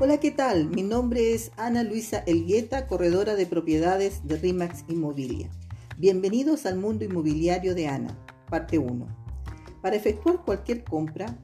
Hola, 0.00 0.18
¿qué 0.18 0.32
tal? 0.32 0.70
Mi 0.70 0.82
nombre 0.82 1.34
es 1.34 1.52
Ana 1.56 1.84
Luisa 1.84 2.18
Elgueta, 2.26 2.88
corredora 2.88 3.36
de 3.36 3.46
propiedades 3.46 4.26
de 4.26 4.36
RIMAX 4.36 4.84
Inmobilia. 4.88 5.48
Bienvenidos 5.98 6.66
al 6.66 6.78
mundo 6.78 7.04
inmobiliario 7.04 7.76
de 7.76 7.86
Ana, 7.86 8.18
parte 8.50 8.76
1. 8.76 9.06
Para 9.80 9.94
efectuar 9.94 10.44
cualquier 10.44 10.82
compra, 10.82 11.38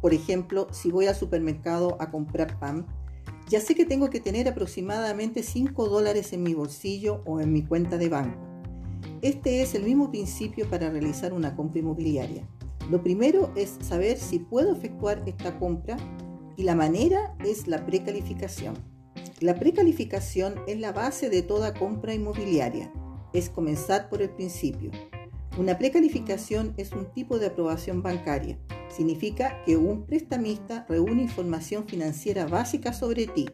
por 0.00 0.14
ejemplo, 0.14 0.66
si 0.72 0.90
voy 0.90 1.06
al 1.06 1.14
supermercado 1.14 1.96
a 2.00 2.10
comprar 2.10 2.58
pan, 2.58 2.84
ya 3.48 3.60
sé 3.60 3.76
que 3.76 3.84
tengo 3.84 4.10
que 4.10 4.18
tener 4.18 4.48
aproximadamente 4.48 5.44
5 5.44 5.88
dólares 5.88 6.32
en 6.32 6.42
mi 6.42 6.54
bolsillo 6.54 7.22
o 7.24 7.40
en 7.40 7.52
mi 7.52 7.64
cuenta 7.64 7.98
de 7.98 8.08
banco. 8.08 8.40
Este 9.22 9.62
es 9.62 9.76
el 9.76 9.84
mismo 9.84 10.10
principio 10.10 10.68
para 10.68 10.90
realizar 10.90 11.32
una 11.32 11.54
compra 11.54 11.78
inmobiliaria. 11.78 12.48
Lo 12.90 13.00
primero 13.00 13.52
es 13.54 13.76
saber 13.80 14.18
si 14.18 14.40
puedo 14.40 14.72
efectuar 14.72 15.22
esta 15.24 15.56
compra 15.56 15.96
y 16.58 16.64
la 16.64 16.74
manera 16.74 17.36
es 17.44 17.68
la 17.68 17.86
precalificación. 17.86 18.74
La 19.38 19.54
precalificación 19.54 20.56
es 20.66 20.80
la 20.80 20.90
base 20.90 21.30
de 21.30 21.42
toda 21.42 21.72
compra 21.72 22.12
inmobiliaria. 22.12 22.92
Es 23.32 23.48
comenzar 23.48 24.08
por 24.08 24.22
el 24.22 24.30
principio. 24.30 24.90
Una 25.56 25.78
precalificación 25.78 26.74
es 26.76 26.90
un 26.90 27.12
tipo 27.12 27.38
de 27.38 27.46
aprobación 27.46 28.02
bancaria. 28.02 28.58
Significa 28.88 29.62
que 29.64 29.76
un 29.76 30.04
prestamista 30.04 30.84
reúne 30.88 31.22
información 31.22 31.86
financiera 31.86 32.46
básica 32.46 32.92
sobre 32.92 33.28
ti. 33.28 33.48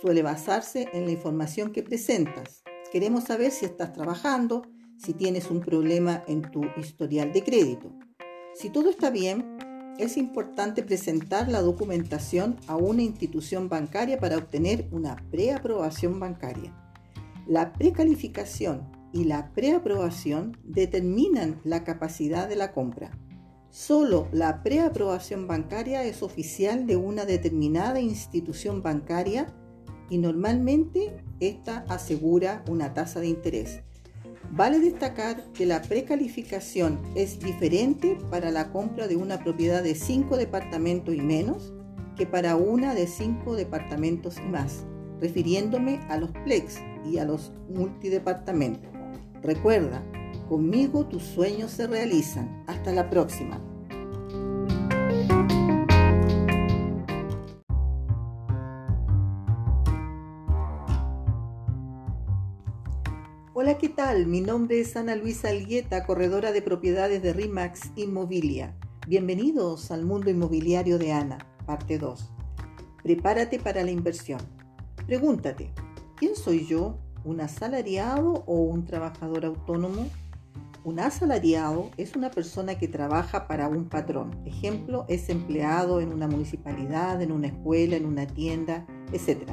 Suele 0.00 0.22
basarse 0.22 0.88
en 0.92 1.06
la 1.06 1.10
información 1.10 1.72
que 1.72 1.82
presentas. 1.82 2.62
Queremos 2.92 3.24
saber 3.24 3.50
si 3.50 3.64
estás 3.64 3.92
trabajando, 3.92 4.62
si 4.96 5.12
tienes 5.12 5.50
un 5.50 5.58
problema 5.58 6.22
en 6.28 6.42
tu 6.42 6.60
historial 6.76 7.32
de 7.32 7.42
crédito. 7.42 7.92
Si 8.54 8.70
todo 8.70 8.90
está 8.90 9.10
bien, 9.10 9.57
es 9.98 10.16
importante 10.16 10.82
presentar 10.82 11.48
la 11.48 11.60
documentación 11.60 12.56
a 12.68 12.76
una 12.76 13.02
institución 13.02 13.68
bancaria 13.68 14.18
para 14.18 14.38
obtener 14.38 14.88
una 14.92 15.16
preaprobación 15.30 16.20
bancaria. 16.20 16.72
La 17.46 17.72
precalificación 17.72 18.88
y 19.12 19.24
la 19.24 19.50
preaprobación 19.52 20.56
determinan 20.62 21.60
la 21.64 21.82
capacidad 21.82 22.48
de 22.48 22.56
la 22.56 22.72
compra. 22.72 23.10
Solo 23.70 24.28
la 24.32 24.62
preaprobación 24.62 25.46
bancaria 25.46 26.04
es 26.04 26.22
oficial 26.22 26.86
de 26.86 26.96
una 26.96 27.24
determinada 27.24 28.00
institución 28.00 28.82
bancaria 28.82 29.52
y 30.08 30.18
normalmente 30.18 31.22
esta 31.40 31.84
asegura 31.88 32.64
una 32.68 32.94
tasa 32.94 33.20
de 33.20 33.28
interés. 33.28 33.82
Vale 34.50 34.80
destacar 34.80 35.44
que 35.52 35.66
la 35.66 35.82
precalificación 35.82 36.98
es 37.14 37.38
diferente 37.38 38.18
para 38.30 38.50
la 38.50 38.72
compra 38.72 39.06
de 39.06 39.16
una 39.16 39.38
propiedad 39.44 39.82
de 39.82 39.94
5 39.94 40.36
departamentos 40.36 41.14
y 41.14 41.20
menos 41.20 41.72
que 42.16 42.26
para 42.26 42.56
una 42.56 42.94
de 42.94 43.06
5 43.06 43.54
departamentos 43.54 44.38
y 44.38 44.48
más, 44.48 44.84
refiriéndome 45.20 46.00
a 46.08 46.16
los 46.16 46.32
plex 46.44 46.78
y 47.04 47.18
a 47.18 47.24
los 47.24 47.52
multidepartamentos. 47.68 48.90
Recuerda, 49.42 50.02
conmigo 50.48 51.06
tus 51.06 51.22
sueños 51.22 51.70
se 51.70 51.86
realizan. 51.86 52.64
Hasta 52.66 52.92
la 52.92 53.10
próxima. 53.10 53.60
Hola, 63.68 63.76
¿qué 63.76 63.90
tal? 63.90 64.24
Mi 64.24 64.40
nombre 64.40 64.80
es 64.80 64.96
Ana 64.96 65.14
Luisa 65.14 65.50
Algueta, 65.50 66.06
corredora 66.06 66.52
de 66.52 66.62
propiedades 66.62 67.20
de 67.22 67.34
RIMAX 67.34 67.90
Inmobilia. 67.96 68.74
Bienvenidos 69.06 69.90
al 69.90 70.06
mundo 70.06 70.30
inmobiliario 70.30 70.98
de 70.98 71.12
Ana, 71.12 71.36
parte 71.66 71.98
2. 71.98 72.32
Prepárate 73.02 73.58
para 73.58 73.84
la 73.84 73.90
inversión. 73.90 74.40
Pregúntate, 75.06 75.70
¿quién 76.16 76.34
soy 76.34 76.64
yo? 76.64 76.98
¿Un 77.26 77.42
asalariado 77.42 78.42
o 78.46 78.54
un 78.54 78.86
trabajador 78.86 79.44
autónomo? 79.44 80.06
Un 80.84 81.00
asalariado 81.00 81.90
es 81.98 82.16
una 82.16 82.30
persona 82.30 82.78
que 82.78 82.88
trabaja 82.88 83.46
para 83.46 83.68
un 83.68 83.90
patrón. 83.90 84.30
Ejemplo, 84.46 85.04
es 85.08 85.28
empleado 85.28 86.00
en 86.00 86.14
una 86.14 86.26
municipalidad, 86.26 87.20
en 87.20 87.32
una 87.32 87.48
escuela, 87.48 87.96
en 87.96 88.06
una 88.06 88.26
tienda, 88.26 88.86
etc. 89.12 89.50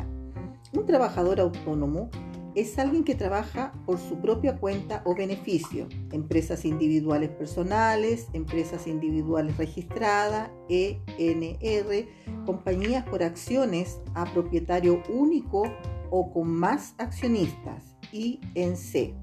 Un 0.72 0.86
trabajador 0.86 1.42
autónomo 1.42 2.10
es 2.56 2.80
alguien 2.80 3.04
que 3.04 3.16
trabaja 3.16 3.74
por 3.86 4.00
su 4.00 4.20
propia 4.20 4.58
cuenta 4.58 5.02
o 5.06 5.14
beneficio, 5.14 5.88
empresas 6.12 6.64
individuales 6.66 7.30
personales, 7.30 8.28
empresas 8.34 8.88
individuales 8.88 9.58
registradas, 9.58 10.50
ENR, 10.70 12.08
compañías 12.46 13.04
por 13.06 13.24
acciones 13.24 14.00
a 14.16 14.26
propietario 14.26 15.04
único 15.10 15.64
o 16.10 16.32
con 16.32 16.48
más 16.48 16.96
accionistas, 16.98 17.96
INC, 18.12 19.14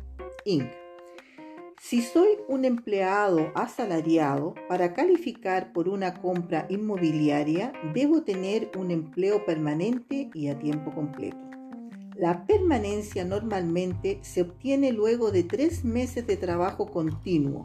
Inc. 0.44 0.70
Si 1.80 2.00
soy 2.00 2.28
un 2.48 2.64
empleado 2.64 3.50
asalariado, 3.56 4.54
para 4.68 4.94
calificar 4.94 5.72
por 5.72 5.88
una 5.88 6.14
compra 6.14 6.66
inmobiliaria 6.68 7.72
debo 7.92 8.22
tener 8.22 8.70
un 8.78 8.92
empleo 8.92 9.44
permanente 9.44 10.30
y 10.32 10.46
a 10.46 10.58
tiempo 10.58 10.92
completo. 10.94 11.61
La 12.22 12.46
permanencia 12.46 13.24
normalmente 13.24 14.20
se 14.22 14.42
obtiene 14.42 14.92
luego 14.92 15.32
de 15.32 15.42
tres 15.42 15.84
meses 15.84 16.24
de 16.24 16.36
trabajo 16.36 16.86
continuo. 16.86 17.64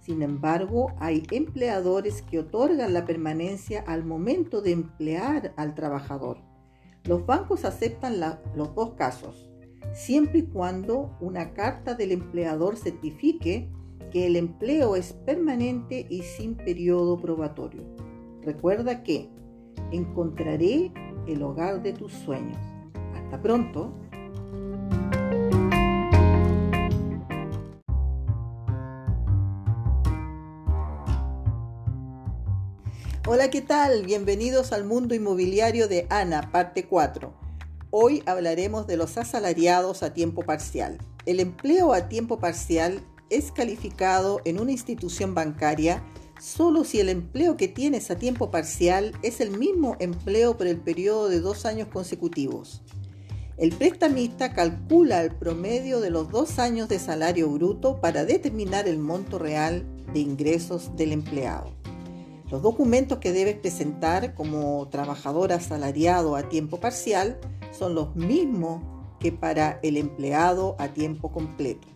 Sin 0.00 0.20
embargo, 0.20 0.92
hay 0.98 1.22
empleadores 1.30 2.20
que 2.20 2.40
otorgan 2.40 2.92
la 2.92 3.06
permanencia 3.06 3.82
al 3.86 4.04
momento 4.04 4.60
de 4.60 4.72
emplear 4.72 5.54
al 5.56 5.74
trabajador. 5.74 6.36
Los 7.04 7.24
bancos 7.24 7.64
aceptan 7.64 8.20
los 8.54 8.74
dos 8.74 8.92
casos, 8.92 9.48
siempre 9.94 10.40
y 10.40 10.46
cuando 10.48 11.16
una 11.22 11.54
carta 11.54 11.94
del 11.94 12.12
empleador 12.12 12.76
certifique 12.76 13.70
que 14.12 14.26
el 14.26 14.36
empleo 14.36 14.96
es 14.96 15.14
permanente 15.14 16.06
y 16.10 16.20
sin 16.24 16.56
periodo 16.56 17.16
probatorio. 17.16 17.84
Recuerda 18.42 19.02
que 19.02 19.30
encontraré 19.92 20.92
el 21.26 21.42
hogar 21.42 21.82
de 21.82 21.94
tus 21.94 22.12
sueños 22.12 22.73
pronto. 23.40 23.92
Hola, 33.26 33.48
¿qué 33.50 33.62
tal? 33.62 34.04
Bienvenidos 34.04 34.72
al 34.72 34.84
mundo 34.84 35.14
inmobiliario 35.14 35.88
de 35.88 36.06
Ana, 36.10 36.50
parte 36.52 36.86
4. 36.86 37.32
Hoy 37.90 38.22
hablaremos 38.26 38.86
de 38.86 38.96
los 38.96 39.16
asalariados 39.16 40.02
a 40.02 40.12
tiempo 40.12 40.42
parcial. 40.42 40.98
El 41.26 41.40
empleo 41.40 41.94
a 41.94 42.08
tiempo 42.08 42.38
parcial 42.38 43.02
es 43.30 43.50
calificado 43.50 44.40
en 44.44 44.60
una 44.60 44.72
institución 44.72 45.34
bancaria 45.34 46.02
solo 46.40 46.84
si 46.84 47.00
el 47.00 47.08
empleo 47.08 47.56
que 47.56 47.68
tienes 47.68 48.10
a 48.10 48.16
tiempo 48.16 48.50
parcial 48.50 49.12
es 49.22 49.40
el 49.40 49.56
mismo 49.56 49.96
empleo 50.00 50.56
por 50.56 50.66
el 50.66 50.78
periodo 50.78 51.28
de 51.28 51.40
dos 51.40 51.64
años 51.64 51.88
consecutivos. 51.88 52.82
El 53.56 53.70
prestamista 53.70 54.52
calcula 54.52 55.22
el 55.22 55.30
promedio 55.30 56.00
de 56.00 56.10
los 56.10 56.28
dos 56.28 56.58
años 56.58 56.88
de 56.88 56.98
salario 56.98 57.48
bruto 57.48 58.00
para 58.00 58.24
determinar 58.24 58.88
el 58.88 58.98
monto 58.98 59.38
real 59.38 59.86
de 60.12 60.18
ingresos 60.18 60.96
del 60.96 61.12
empleado. 61.12 61.70
Los 62.50 62.62
documentos 62.62 63.18
que 63.18 63.32
debes 63.32 63.54
presentar 63.54 64.34
como 64.34 64.88
trabajador 64.88 65.52
asalariado 65.52 66.34
a 66.34 66.48
tiempo 66.48 66.80
parcial 66.80 67.38
son 67.70 67.94
los 67.94 68.16
mismos 68.16 68.82
que 69.20 69.30
para 69.30 69.78
el 69.84 69.98
empleado 69.98 70.74
a 70.80 70.88
tiempo 70.88 71.30
completo. 71.30 71.86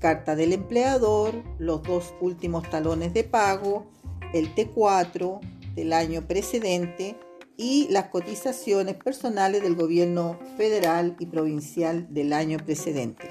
Carta 0.00 0.34
del 0.34 0.52
empleador, 0.52 1.44
los 1.60 1.84
dos 1.84 2.12
últimos 2.20 2.68
talones 2.68 3.14
de 3.14 3.22
pago, 3.22 3.86
el 4.34 4.52
T4 4.52 5.38
del 5.76 5.92
año 5.92 6.26
precedente, 6.26 7.16
y 7.62 7.86
las 7.90 8.06
cotizaciones 8.06 8.96
personales 8.96 9.62
del 9.62 9.76
gobierno 9.76 10.36
federal 10.56 11.14
y 11.20 11.26
provincial 11.26 12.12
del 12.12 12.32
año 12.32 12.58
precedente. 12.58 13.30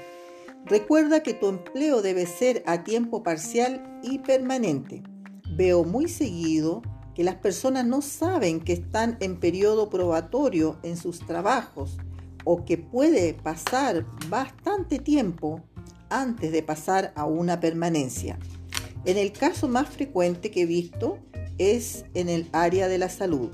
Recuerda 0.64 1.22
que 1.22 1.34
tu 1.34 1.48
empleo 1.48 2.00
debe 2.00 2.24
ser 2.24 2.62
a 2.64 2.82
tiempo 2.82 3.22
parcial 3.22 4.00
y 4.02 4.20
permanente. 4.20 5.02
Veo 5.54 5.84
muy 5.84 6.08
seguido 6.08 6.80
que 7.14 7.24
las 7.24 7.34
personas 7.34 7.84
no 7.84 8.00
saben 8.00 8.60
que 8.60 8.72
están 8.72 9.18
en 9.20 9.38
periodo 9.38 9.90
probatorio 9.90 10.78
en 10.82 10.96
sus 10.96 11.18
trabajos 11.26 11.98
o 12.46 12.64
que 12.64 12.78
puede 12.78 13.34
pasar 13.34 14.06
bastante 14.30 14.98
tiempo 14.98 15.60
antes 16.08 16.52
de 16.52 16.62
pasar 16.62 17.12
a 17.16 17.26
una 17.26 17.60
permanencia. 17.60 18.38
En 19.04 19.18
el 19.18 19.32
caso 19.32 19.68
más 19.68 19.90
frecuente 19.90 20.50
que 20.50 20.62
he 20.62 20.66
visto 20.66 21.18
es 21.58 22.06
en 22.14 22.30
el 22.30 22.48
área 22.52 22.88
de 22.88 22.96
la 22.96 23.10
salud. 23.10 23.50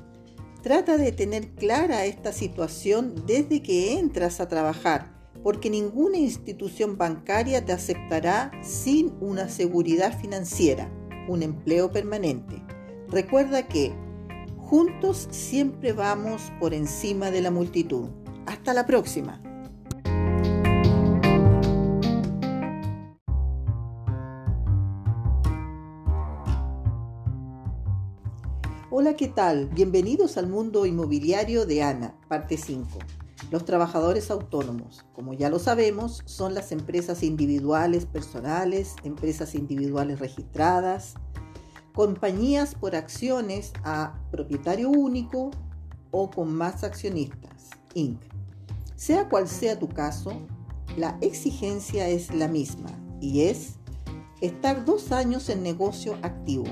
Trata 0.62 0.96
de 0.96 1.12
tener 1.12 1.54
clara 1.54 2.04
esta 2.04 2.32
situación 2.32 3.14
desde 3.26 3.62
que 3.62 3.98
entras 3.98 4.40
a 4.40 4.48
trabajar, 4.48 5.14
porque 5.42 5.70
ninguna 5.70 6.18
institución 6.18 6.98
bancaria 6.98 7.64
te 7.64 7.72
aceptará 7.72 8.50
sin 8.62 9.14
una 9.20 9.48
seguridad 9.48 10.18
financiera, 10.18 10.90
un 11.28 11.42
empleo 11.42 11.92
permanente. 11.92 12.62
Recuerda 13.08 13.66
que 13.68 13.92
Juntos 14.68 15.28
siempre 15.30 15.94
vamos 15.94 16.52
por 16.60 16.74
encima 16.74 17.30
de 17.30 17.40
la 17.40 17.50
multitud. 17.50 18.10
Hasta 18.44 18.74
la 18.74 18.84
próxima. 18.84 19.47
Hola, 29.00 29.14
¿qué 29.14 29.28
tal? 29.28 29.68
Bienvenidos 29.68 30.38
al 30.38 30.48
mundo 30.48 30.84
inmobiliario 30.84 31.66
de 31.66 31.84
ANA, 31.84 32.16
parte 32.26 32.56
5. 32.56 32.98
Los 33.52 33.64
trabajadores 33.64 34.28
autónomos, 34.28 35.06
como 35.12 35.34
ya 35.34 35.50
lo 35.50 35.60
sabemos, 35.60 36.22
son 36.24 36.52
las 36.52 36.72
empresas 36.72 37.22
individuales 37.22 38.06
personales, 38.06 38.96
empresas 39.04 39.54
individuales 39.54 40.18
registradas, 40.18 41.14
compañías 41.94 42.74
por 42.74 42.96
acciones 42.96 43.72
a 43.84 44.18
propietario 44.32 44.90
único 44.90 45.52
o 46.10 46.28
con 46.28 46.52
más 46.52 46.82
accionistas, 46.82 47.70
Inc. 47.94 48.20
Sea 48.96 49.28
cual 49.28 49.46
sea 49.46 49.78
tu 49.78 49.88
caso, 49.88 50.32
la 50.96 51.16
exigencia 51.20 52.08
es 52.08 52.34
la 52.34 52.48
misma 52.48 52.90
y 53.20 53.42
es 53.42 53.74
estar 54.40 54.84
dos 54.84 55.12
años 55.12 55.48
en 55.50 55.62
negocio 55.62 56.18
activo. 56.22 56.64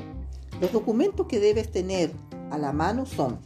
Los 0.60 0.72
documentos 0.72 1.26
que 1.26 1.38
debes 1.38 1.70
tener 1.70 2.12
a 2.50 2.56
la 2.56 2.72
mano 2.72 3.04
son 3.04 3.40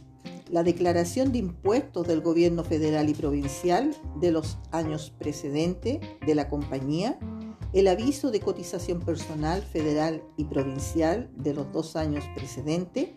la 0.49 0.63
declaración 0.63 1.31
de 1.31 1.39
impuestos 1.39 2.07
del 2.07 2.21
gobierno 2.21 2.63
federal 2.63 3.09
y 3.09 3.13
provincial 3.13 3.95
de 4.19 4.31
los 4.31 4.57
años 4.71 5.13
precedentes 5.17 5.99
de 6.25 6.35
la 6.35 6.49
compañía, 6.49 7.17
el 7.73 7.87
aviso 7.87 8.31
de 8.31 8.41
cotización 8.41 8.99
personal 8.99 9.61
federal 9.61 10.23
y 10.37 10.45
provincial 10.45 11.29
de 11.35 11.53
los 11.53 11.71
dos 11.71 11.95
años 11.95 12.23
precedentes 12.35 13.09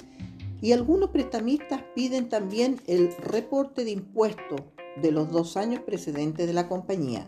y 0.61 0.73
algunos 0.73 1.11
prestamistas 1.11 1.83
piden 1.95 2.29
también 2.29 2.81
el 2.87 3.15
reporte 3.17 3.85
de 3.85 3.91
impuestos 3.91 4.61
de 5.03 5.13
los 5.13 5.31
dos 5.31 5.57
años 5.57 5.83
precedentes 5.83 6.47
de 6.47 6.53
la 6.53 6.69
compañía. 6.69 7.27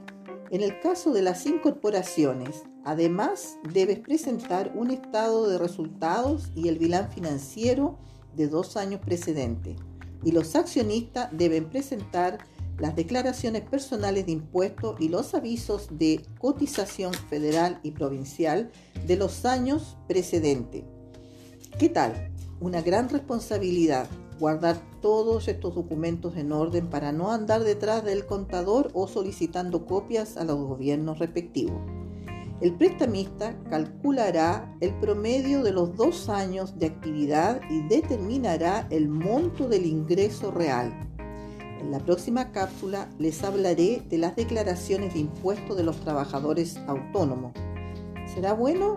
En 0.50 0.62
el 0.62 0.78
caso 0.80 1.12
de 1.12 1.22
las 1.22 1.44
incorporaciones, 1.44 2.62
además 2.84 3.58
debes 3.72 3.98
presentar 3.98 4.72
un 4.76 4.92
estado 4.92 5.48
de 5.48 5.58
resultados 5.58 6.50
y 6.54 6.68
el 6.68 6.78
bilán 6.78 7.10
financiero 7.10 7.98
de 8.36 8.46
dos 8.46 8.76
años 8.76 9.00
precedentes. 9.00 9.76
Y 10.22 10.30
los 10.30 10.54
accionistas 10.54 11.30
deben 11.32 11.68
presentar 11.68 12.38
las 12.78 12.94
declaraciones 12.94 13.62
personales 13.62 14.26
de 14.26 14.32
impuestos 14.32 15.00
y 15.00 15.08
los 15.08 15.34
avisos 15.34 15.88
de 15.90 16.22
cotización 16.38 17.12
federal 17.12 17.80
y 17.82 17.90
provincial 17.90 18.70
de 19.04 19.16
los 19.16 19.46
años 19.46 19.96
precedentes. 20.06 20.84
¿Qué 21.78 21.88
tal? 21.88 22.30
Una 22.60 22.82
gran 22.82 23.08
responsabilidad 23.08 24.06
guardar 24.38 24.76
todos 25.00 25.48
estos 25.48 25.74
documentos 25.74 26.36
en 26.36 26.52
orden 26.52 26.88
para 26.88 27.12
no 27.12 27.32
andar 27.32 27.64
detrás 27.64 28.04
del 28.04 28.26
contador 28.26 28.90
o 28.94 29.08
solicitando 29.08 29.86
copias 29.86 30.36
a 30.36 30.44
los 30.44 30.56
gobiernos 30.56 31.18
respectivos. 31.18 31.80
El 32.60 32.74
prestamista 32.74 33.54
calculará 33.68 34.74
el 34.80 34.94
promedio 34.94 35.62
de 35.62 35.72
los 35.72 35.94
dos 35.96 36.28
años 36.28 36.78
de 36.78 36.86
actividad 36.86 37.60
y 37.70 37.82
determinará 37.88 38.86
el 38.90 39.08
monto 39.08 39.68
del 39.68 39.84
ingreso 39.84 40.50
real 40.50 41.06
en 41.80 41.92
la 41.92 42.00
próxima 42.00 42.50
cápsula 42.52 43.08
les 43.18 43.44
hablaré 43.44 44.02
de 44.08 44.18
las 44.18 44.34
declaraciones 44.34 45.14
de 45.14 45.20
impuestos 45.20 45.76
de 45.76 45.84
los 45.84 46.00
trabajadores 46.00 46.78
autónomos. 46.88 47.52
¿Será 48.34 48.54
bueno 48.54 48.96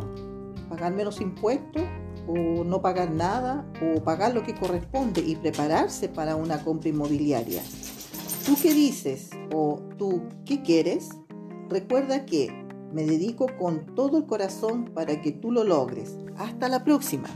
pagar 0.70 0.94
menos 0.94 1.22
impuestos 1.22 1.84
o 2.28 2.64
no 2.64 2.82
pagar 2.82 3.12
nada 3.12 3.66
o 3.82 4.04
pagar 4.04 4.34
lo 4.34 4.44
que 4.44 4.56
corresponde 4.56 5.22
y 5.22 5.36
prepararse 5.36 6.10
para 6.10 6.36
una 6.36 6.64
compra 6.64 6.90
inmobiliaria? 6.90 7.62
¿Tú 8.46 8.56
qué 8.62 8.74
dices 8.74 9.30
o 9.54 9.80
tú 9.98 10.24
qué 10.46 10.62
quieres? 10.62 11.10
Recuerda 11.70 12.26
que 12.26 12.50
me 12.92 13.06
dedico 13.06 13.48
con 13.60 13.96
todo 13.96 14.18
el 14.18 14.26
corazón 14.26 14.86
para 14.94 15.22
que 15.22 15.32
tú 15.32 15.52
lo 15.52 15.64
logres. 15.64 16.16
Hasta 16.38 16.68
la 16.68 16.84
próxima. 16.84 17.30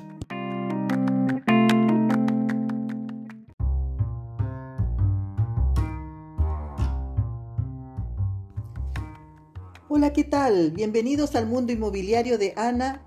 Hola, 9.95 10.11
¿qué 10.11 10.23
tal? 10.23 10.71
Bienvenidos 10.71 11.35
al 11.35 11.45
mundo 11.45 11.71
inmobiliario 11.71 12.39
de 12.39 12.53
Ana, 12.57 13.05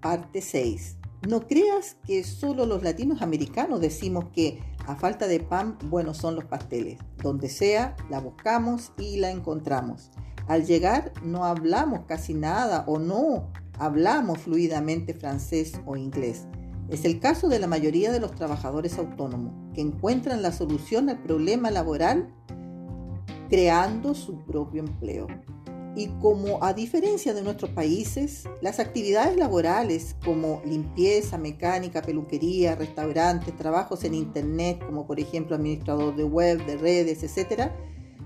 parte 0.00 0.40
6. 0.40 0.96
No 1.28 1.46
creas 1.46 1.96
que 2.06 2.22
solo 2.22 2.66
los 2.66 2.82
latinos 2.82 3.22
americanos 3.22 3.80
decimos 3.80 4.26
que 4.34 4.60
a 4.86 4.94
falta 4.94 5.26
de 5.26 5.40
pan, 5.40 5.78
buenos 5.84 6.18
son 6.18 6.34
los 6.34 6.44
pasteles. 6.44 6.98
Donde 7.22 7.48
sea, 7.48 7.96
la 8.10 8.20
buscamos 8.20 8.92
y 8.98 9.16
la 9.16 9.30
encontramos. 9.30 10.10
Al 10.46 10.66
llegar, 10.66 11.12
no 11.22 11.44
hablamos 11.44 12.00
casi 12.06 12.34
nada 12.34 12.84
o 12.86 12.98
no 12.98 13.50
hablamos 13.78 14.38
fluidamente 14.38 15.14
francés 15.14 15.80
o 15.86 15.96
inglés. 15.96 16.46
Es 16.90 17.06
el 17.06 17.18
caso 17.18 17.48
de 17.48 17.58
la 17.58 17.66
mayoría 17.66 18.12
de 18.12 18.20
los 18.20 18.34
trabajadores 18.34 18.98
autónomos, 18.98 19.54
que 19.74 19.80
encuentran 19.80 20.42
la 20.42 20.52
solución 20.52 21.08
al 21.08 21.22
problema 21.22 21.70
laboral 21.70 22.28
creando 23.48 24.14
su 24.14 24.44
propio 24.44 24.80
empleo. 24.82 25.26
Y 25.96 26.08
como 26.20 26.62
a 26.64 26.72
diferencia 26.72 27.32
de 27.34 27.42
nuestros 27.42 27.70
países, 27.70 28.44
las 28.60 28.80
actividades 28.80 29.36
laborales 29.36 30.16
como 30.24 30.60
limpieza, 30.64 31.38
mecánica, 31.38 32.02
peluquería, 32.02 32.74
restaurantes, 32.74 33.56
trabajos 33.56 34.02
en 34.02 34.14
Internet, 34.14 34.84
como 34.84 35.06
por 35.06 35.20
ejemplo 35.20 35.54
administrador 35.54 36.16
de 36.16 36.24
web, 36.24 36.64
de 36.66 36.76
redes, 36.76 37.22
etc., 37.22 37.70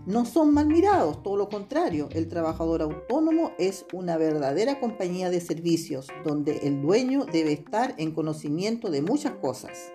no 0.07 0.25
son 0.25 0.55
mal 0.55 0.69
mirados, 0.69 1.23
todo 1.23 1.37
lo 1.37 1.51
contrario, 1.51 2.09
el 2.13 2.29
trabajador 2.29 2.81
autónomo 2.81 3.53
es 3.59 3.85
una 3.93 4.17
verdadera 4.17 4.81
compañía 4.81 5.29
de 5.29 5.43
servicios 5.43 6.09
donde 6.25 6.61
el 6.63 6.81
dueño 6.81 7.27
debe 7.27 7.53
estar 7.53 7.95
en 7.99 8.13
conocimiento 8.13 8.91
de 8.91 9.03
muchas 9.03 9.35
cosas. 9.35 9.93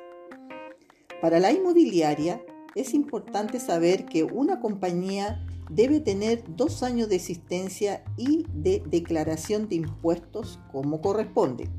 Para 1.19 1.39
la 1.39 1.51
inmobiliaria 1.51 2.45
es 2.75 2.93
importante 2.93 3.59
saber 3.59 4.05
que 4.05 4.23
una 4.23 4.59
compañía 4.59 5.43
debe 5.69 5.99
tener 5.99 6.43
dos 6.55 6.83
años 6.83 7.09
de 7.09 7.15
existencia 7.15 8.03
y 8.17 8.45
de 8.53 8.83
declaración 8.85 9.69
de 9.69 9.75
impuestos 9.75 10.59
como 10.71 11.01
corresponde. 11.01 11.69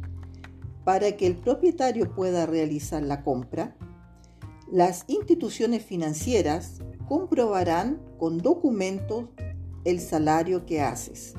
Para 0.84 1.16
que 1.16 1.26
el 1.26 1.36
propietario 1.36 2.14
pueda 2.14 2.46
realizar 2.46 3.02
la 3.02 3.22
compra, 3.22 3.76
las 4.70 5.04
instituciones 5.08 5.84
financieras 5.84 6.80
comprobarán 7.08 8.00
con 8.18 8.38
documentos 8.38 9.26
el 9.84 10.00
salario 10.00 10.66
que 10.66 10.80
haces. 10.80 11.34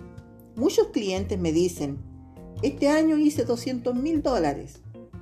Muchos 0.55 0.87
clientes 0.87 1.39
me 1.39 1.51
dicen, 1.51 1.97
este 2.61 2.87
año 2.87 3.17
hice 3.17 3.43
200 3.43 3.95
mil 3.95 4.21
dólares, 4.21 4.81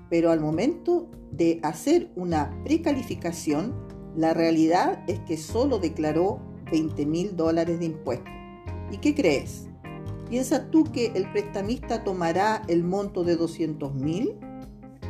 pero 0.10 0.32
al 0.32 0.40
momento 0.40 1.10
de 1.32 1.60
hacer 1.64 2.12
una 2.16 2.56
precalificación, 2.64 3.74
la 4.16 4.34
realidad 4.34 5.04
es 5.08 5.20
que 5.22 5.38
solo 5.38 5.80
declaró 5.80 6.40
20 6.74 7.06
mil 7.06 7.38
dólares 7.38 7.78
de 7.78 7.86
impuestos. 7.86 8.34
¿Y 8.92 8.98
qué 8.98 9.14
crees? 9.14 9.68
¿Piensas 10.28 10.72
tú 10.72 10.86
que 10.86 11.12
el 11.14 11.32
prestamista 11.32 12.04
tomará 12.04 12.64
el 12.68 12.84
monto 12.84 13.24
de 13.24 13.36
200 13.36 13.94
mil 13.94 14.34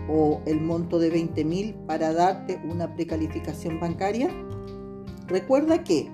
o 0.10 0.42
el 0.46 0.60
monto 0.60 1.00
de 1.00 1.10
20 1.10 1.46
mil 1.46 1.74
para 1.88 2.12
darte 2.12 2.62
una 2.70 2.94
precalificación 2.94 3.80
bancaria? 3.80 4.30
Recuerda 5.28 5.86
que 5.86 6.12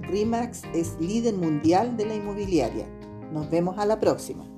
RIMAX 0.00 0.62
es 0.72 0.96
líder 0.98 1.34
mundial 1.34 1.98
de 1.98 2.06
la 2.06 2.14
inmobiliaria. 2.14 2.86
Nos 3.34 3.50
vemos 3.50 3.78
a 3.78 3.84
la 3.84 4.00
próxima. 4.00 4.49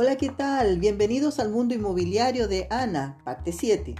Hola, 0.00 0.14
¿qué 0.14 0.28
tal? 0.28 0.78
Bienvenidos 0.78 1.40
al 1.40 1.50
mundo 1.50 1.74
inmobiliario 1.74 2.46
de 2.46 2.68
Ana, 2.70 3.18
parte 3.24 3.50
7. 3.50 3.96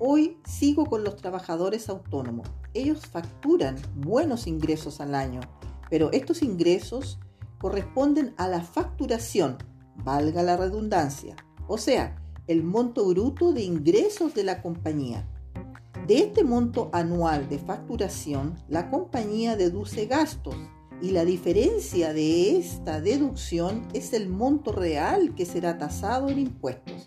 Hoy 0.00 0.38
sigo 0.44 0.86
con 0.86 1.04
los 1.04 1.14
trabajadores 1.14 1.88
autónomos. 1.88 2.48
Ellos 2.74 3.06
facturan 3.06 3.76
buenos 3.94 4.48
ingresos 4.48 5.00
al 5.00 5.14
año, 5.14 5.38
pero 5.88 6.10
estos 6.10 6.42
ingresos 6.42 7.20
corresponden 7.58 8.34
a 8.38 8.48
la 8.48 8.60
facturación, 8.60 9.58
valga 10.02 10.42
la 10.42 10.56
redundancia, 10.56 11.36
o 11.68 11.78
sea, 11.78 12.20
el 12.48 12.64
monto 12.64 13.06
bruto 13.06 13.52
de 13.52 13.62
ingresos 13.62 14.34
de 14.34 14.42
la 14.42 14.60
compañía. 14.62 15.28
De 16.08 16.18
este 16.18 16.42
monto 16.42 16.90
anual 16.92 17.48
de 17.48 17.60
facturación, 17.60 18.56
la 18.68 18.90
compañía 18.90 19.54
deduce 19.54 20.06
gastos 20.06 20.56
y 21.02 21.10
la 21.10 21.24
diferencia 21.24 22.12
de 22.12 22.56
esta 22.56 23.00
deducción 23.00 23.86
es 23.92 24.12
el 24.12 24.28
monto 24.28 24.72
real 24.72 25.34
que 25.34 25.44
será 25.44 25.78
tasado 25.78 26.28
en 26.28 26.38
impuestos. 26.38 27.06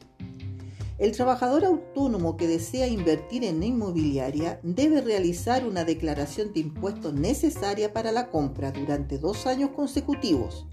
El 0.99 1.13
trabajador 1.13 1.63
autónomo 1.63 2.35
que 2.35 2.47
desea 2.47 2.85
invertir 2.87 3.45
en 3.45 3.63
inmobiliaria 3.63 4.59
debe 4.63 4.99
realizar 4.99 5.65
una 5.65 5.85
declaración 5.85 6.51
de 6.51 6.59
impuestos 6.59 7.13
necesaria 7.13 7.93
para 7.93 8.11
la 8.11 8.29
compra 8.29 8.71
durante 8.71 9.17
dos 9.17 9.47
años 9.47 9.69
consecutivos 9.71 10.67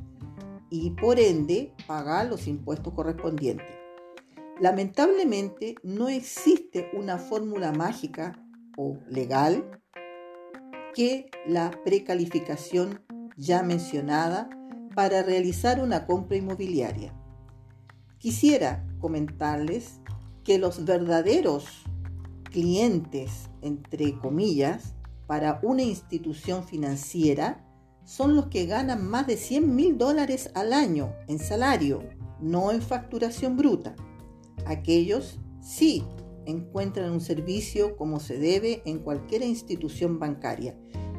y 0.69 0.91
por 0.91 1.21
ende 1.21 1.73
pagar 1.87 2.27
los 2.27 2.49
impuestos 2.49 2.93
correspondientes. 2.93 3.77
Lamentablemente 4.61 5.77
no 5.85 6.09
existe 6.09 6.91
una 6.93 7.19
fórmula 7.19 7.71
mágica 7.73 8.45
o 8.77 8.99
legal 9.09 9.81
que 10.97 11.31
la 11.47 11.71
precalificación 11.85 13.03
ya 13.37 13.63
mencionada 13.63 14.49
para 14.95 15.23
realizar 15.23 15.83
una 15.83 16.07
compra 16.07 16.39
inmobiliaria. 16.39 17.13
Quisiera 18.17 18.83
comentarles 18.99 20.01
que 20.43 20.59
los 20.59 20.87
verdaderos 20.87 21.67
clientes, 22.45 23.51
entre 23.61 24.19
comillas, 24.19 24.95
para 25.27 25.61
una 25.63 25.83
institución 25.83 26.65
financiera 26.65 27.63
son 28.07 28.35
los 28.35 28.47
que 28.47 28.65
ganan 28.65 29.07
más 29.07 29.27
de 29.27 29.37
100 29.37 29.77
mil 29.77 29.99
dólares 29.99 30.51
al 30.55 30.73
año 30.73 31.13
en 31.29 31.39
salario, 31.39 32.05
no 32.41 32.71
en 32.71 32.81
facturación 32.81 33.59
bruta. 33.59 33.95
Aquellos 34.65 35.39
sí 35.61 36.07
encuentran 36.47 37.11
un 37.11 37.21
servicio 37.21 37.97
como 37.97 38.21
se 38.21 38.39
debe 38.39 38.83
en 38.87 39.01
cualquier 39.01 39.43
institución 39.43 40.19
bancaria. 40.19 40.75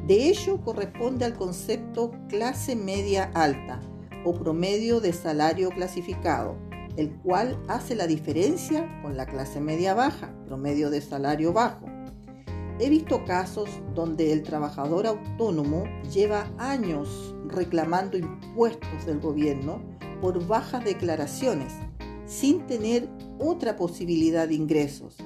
De 0.06 0.28
ello 0.28 0.60
corresponde 0.62 1.24
al 1.24 1.34
concepto 1.34 2.12
clase 2.28 2.74
media 2.74 3.30
alta 3.34 3.80
o 4.24 4.34
promedio 4.34 5.00
de 5.00 5.12
salario 5.12 5.70
clasificado 5.70 6.56
el 6.98 7.14
cual 7.20 7.56
hace 7.68 7.94
la 7.94 8.08
diferencia 8.08 9.00
con 9.02 9.16
la 9.16 9.24
clase 9.24 9.60
media 9.60 9.94
baja, 9.94 10.34
promedio 10.44 10.90
de 10.90 11.00
salario 11.00 11.52
bajo. 11.52 11.86
He 12.80 12.90
visto 12.90 13.24
casos 13.24 13.70
donde 13.94 14.32
el 14.32 14.42
trabajador 14.42 15.06
autónomo 15.06 15.84
lleva 16.12 16.50
años 16.58 17.36
reclamando 17.46 18.18
impuestos 18.18 19.06
del 19.06 19.20
gobierno 19.20 19.80
por 20.20 20.44
bajas 20.48 20.84
declaraciones, 20.84 21.72
sin 22.28 22.66
tener 22.66 23.08
otra 23.40 23.74
posibilidad 23.74 24.46
de 24.46 24.54
ingresos, 24.54 25.16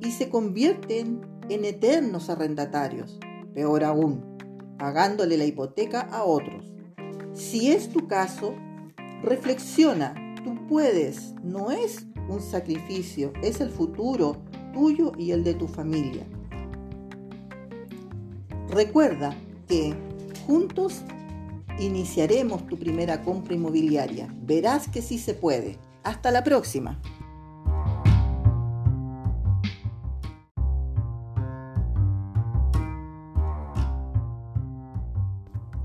y 0.00 0.12
se 0.12 0.30
convierten 0.30 1.20
en 1.50 1.64
eternos 1.66 2.30
arrendatarios, 2.30 3.18
peor 3.52 3.84
aún, 3.84 4.24
pagándole 4.78 5.36
la 5.36 5.44
hipoteca 5.44 6.00
a 6.00 6.24
otros. 6.24 6.72
Si 7.34 7.70
es 7.70 7.90
tu 7.90 8.06
caso, 8.06 8.54
reflexiona 9.22 10.14
tú 10.44 10.54
puedes, 10.68 11.34
no 11.42 11.70
es 11.70 12.06
un 12.28 12.40
sacrificio, 12.40 13.32
es 13.42 13.60
el 13.60 13.70
futuro 13.70 14.36
tuyo 14.72 15.12
y 15.18 15.32
el 15.32 15.42
de 15.42 15.54
tu 15.54 15.66
familia. 15.66 16.24
Recuerda 18.68 19.34
que 19.66 19.94
juntos 20.46 21.02
iniciaremos 21.78 22.66
tu 22.66 22.76
primera 22.76 23.22
compra 23.22 23.54
inmobiliaria. 23.54 24.32
Verás 24.42 24.88
que 24.88 25.02
sí 25.02 25.18
se 25.18 25.34
puede. 25.34 25.78
Hasta 26.04 26.30
la 26.30 26.44
próxima. 26.44 27.00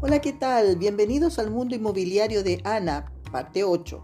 Hola, 0.02 0.20
¿qué 0.20 0.34
tal? 0.34 0.76
Bienvenidos 0.76 1.40
al 1.40 1.52
mundo 1.52 1.74
inmobiliario 1.74 2.44
de 2.44 2.60
Ana, 2.66 3.14
parte 3.32 3.64
8. 3.64 4.04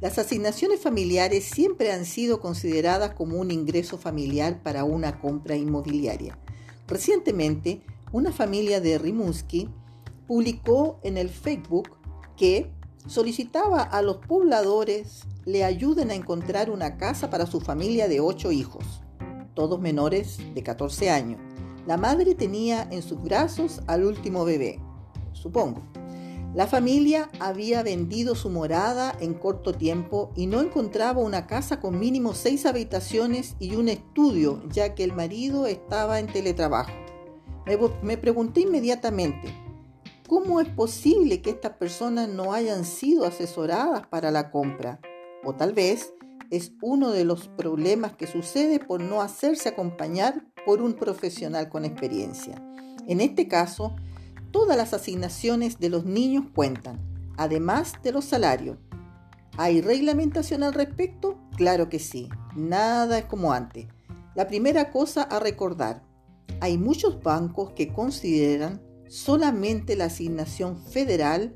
Las 0.00 0.18
asignaciones 0.18 0.80
familiares 0.80 1.44
siempre 1.44 1.90
han 1.90 2.04
sido 2.04 2.40
consideradas 2.40 3.14
como 3.14 3.38
un 3.38 3.50
ingreso 3.50 3.98
familiar 3.98 4.62
para 4.62 4.84
una 4.84 5.18
compra 5.18 5.56
inmobiliaria. 5.56 6.38
Recientemente, 6.86 7.82
una 8.12 8.30
familia 8.30 8.80
de 8.80 8.98
Rimouski 8.98 9.68
publicó 10.28 11.00
en 11.02 11.16
el 11.16 11.28
Facebook 11.28 11.90
que 12.36 12.70
solicitaba 13.06 13.82
a 13.82 14.02
los 14.02 14.18
pobladores 14.18 15.24
le 15.44 15.64
ayuden 15.64 16.10
a 16.10 16.14
encontrar 16.14 16.70
una 16.70 16.96
casa 16.96 17.30
para 17.30 17.46
su 17.46 17.60
familia 17.60 18.08
de 18.08 18.20
ocho 18.20 18.52
hijos, 18.52 18.84
todos 19.54 19.80
menores 19.80 20.38
de 20.54 20.62
14 20.62 21.10
años. 21.10 21.40
La 21.86 21.96
madre 21.96 22.34
tenía 22.34 22.88
en 22.90 23.02
sus 23.02 23.22
brazos 23.22 23.80
al 23.86 24.04
último 24.04 24.44
bebé, 24.44 24.80
supongo. 25.32 25.82
La 26.54 26.66
familia 26.66 27.28
había 27.38 27.82
vendido 27.82 28.34
su 28.34 28.48
morada 28.48 29.14
en 29.20 29.34
corto 29.34 29.74
tiempo 29.74 30.32
y 30.34 30.46
no 30.46 30.62
encontraba 30.62 31.20
una 31.20 31.46
casa 31.46 31.80
con 31.80 32.00
mínimo 32.00 32.32
seis 32.32 32.64
habitaciones 32.64 33.56
y 33.60 33.76
un 33.76 33.90
estudio, 33.90 34.62
ya 34.70 34.94
que 34.94 35.04
el 35.04 35.12
marido 35.12 35.66
estaba 35.66 36.18
en 36.18 36.28
teletrabajo. 36.28 36.92
Me, 38.02 38.16
pregunté 38.16 38.60
inmediatamente, 38.60 39.52
¿cómo 40.28 40.60
es 40.60 40.68
posible 40.68 41.42
que 41.42 41.50
estas 41.50 41.72
personas 41.74 42.28
no 42.28 42.52
hayan 42.52 42.84
sido 42.84 43.24
asesoradas 43.26 44.06
para 44.06 44.30
la 44.30 44.50
compra? 44.50 45.00
O 45.44 45.54
tal 45.54 45.72
vez 45.72 46.12
es 46.50 46.72
uno 46.80 47.10
de 47.10 47.24
los 47.24 47.48
problemas 47.48 48.14
que 48.14 48.26
sucede 48.26 48.78
por 48.78 49.00
no 49.00 49.22
hacerse 49.22 49.68
acompañar 49.68 50.44
por 50.64 50.82
un 50.82 50.94
profesional 50.94 51.68
con 51.68 51.84
experiencia. 51.84 52.62
En 53.06 53.20
este 53.20 53.48
caso, 53.48 53.94
Todas 54.56 54.78
las 54.78 54.94
asignaciones 54.94 55.78
de 55.80 55.90
los 55.90 56.06
niños 56.06 56.46
cuentan, 56.54 56.98
además 57.36 57.92
de 58.02 58.10
los 58.10 58.24
salarios. 58.24 58.78
¿Hay 59.58 59.82
reglamentación 59.82 60.62
al 60.62 60.72
respecto? 60.72 61.38
Claro 61.56 61.90
que 61.90 61.98
sí, 61.98 62.30
nada 62.54 63.18
es 63.18 63.26
como 63.26 63.52
antes. 63.52 63.86
La 64.34 64.46
primera 64.46 64.90
cosa 64.90 65.24
a 65.24 65.40
recordar, 65.40 66.02
hay 66.60 66.78
muchos 66.78 67.22
bancos 67.22 67.72
que 67.72 67.92
consideran 67.92 68.80
solamente 69.08 69.96
la 69.96 70.06
asignación 70.06 70.78
federal 70.78 71.54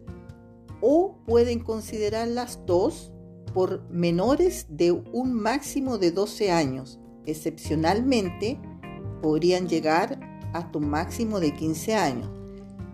o 0.80 1.19
pueden 1.26 1.61
considerar 1.61 2.28
las 2.28 2.64
dos 2.66 3.12
por 3.52 3.88
menores 3.90 4.66
de 4.69 4.92
un 4.92 5.35
máximo 5.35 5.99
de 5.99 6.12
12 6.12 6.50
años. 6.50 7.00
Excepcionalmente, 7.26 8.61
podrían 9.21 9.69
llegar 9.69 10.21
hasta 10.52 10.78
un 10.78 10.88
máximo 10.88 11.40
de 11.40 11.54
15 11.54 11.95
años 11.95 12.40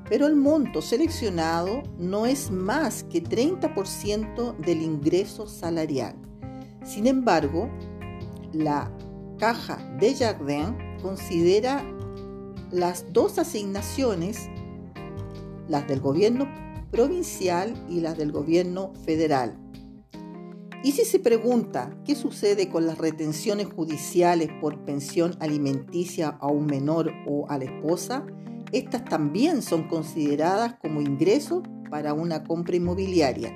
pero 0.09 0.27
el 0.27 0.37
monto 0.37 0.83
seleccionado 0.83 1.83
no 1.99 2.27
es 2.27 2.51
más 2.51 3.05
que 3.05 3.23
30% 3.23 4.57
del 4.59 4.83
ingreso 4.83 5.47
salarial. 5.47 6.15
Sin 6.85 7.07
embargo, 7.07 7.69
la 8.53 8.91
caja 9.39 9.77
de 9.99 10.15
Jardin 10.15 10.77
considera 11.03 11.85
las 12.71 13.13
dos 13.13 13.39
asignaciones, 13.39 14.49
las 15.69 15.87
del 15.87 16.01
gobierno 16.01 16.49
provincial 16.91 17.75
y 17.89 18.01
las 18.01 18.17
del 18.17 18.33
gobierno 18.33 18.93
federal. 19.05 19.59
Y 20.83 20.93
si 20.93 21.05
se 21.05 21.19
pregunta 21.19 21.97
qué 22.05 22.15
sucede 22.15 22.69
con 22.69 22.87
las 22.87 22.99
retenciones 22.99 23.67
judiciales 23.67 24.51
por 24.61 24.85
pensión 24.85 25.37
alimenticia 25.41 26.29
a 26.41 26.47
un 26.47 26.67
menor 26.67 27.13
o 27.27 27.47
a 27.49 27.59
la 27.59 27.65
esposa, 27.65 28.25
estas 28.73 29.05
también 29.05 29.63
son 29.63 29.89
consideradas 29.89 30.75
como 30.81 31.01
ingresos 31.01 31.63
para 31.91 32.15
una 32.15 32.45
compra 32.45 32.77
inmobiliaria. 32.77 33.53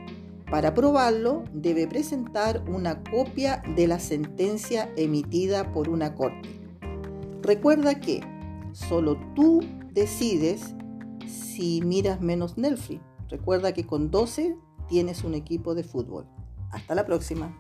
Para 0.51 0.75
probarlo, 0.75 1.45
debe 1.53 1.87
presentar 1.87 2.65
una 2.69 3.03
copia 3.05 3.63
de 3.77 3.87
la 3.87 4.01
sentencia 4.01 4.93
emitida 4.97 5.73
por 5.73 5.89
una 5.89 6.15
corte. 6.15 6.49
Recuerda 7.43 8.01
que 8.01 8.21
solo 8.73 9.19
tú 9.35 9.61
decides 9.93 10.75
si 11.27 11.81
miras 11.83 12.21
menos 12.21 12.59
Netflix. 12.59 13.03
Recuerda 13.29 13.73
que 13.73 13.87
con 13.87 14.11
12 14.11 14.57
tienes 14.89 15.25
un 15.25 15.35
equipo 15.35 15.75
de 15.75 15.85
fútbol. 15.85 16.27
Hasta 16.71 16.95
la 16.95 17.07
próxima. 17.07 17.57